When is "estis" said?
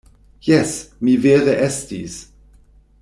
1.67-2.17